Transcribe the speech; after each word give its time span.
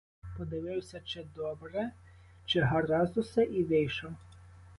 Подивився, 0.37 1.01
чи 1.05 1.23
добре, 1.35 1.91
чи 2.45 2.59
гаразд 2.61 3.17
усе,— 3.17 3.43
і 3.51 3.63
вийшов. 3.63 4.11